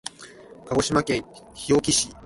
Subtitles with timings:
[0.65, 1.23] 鹿児島県
[1.53, 2.09] 日置市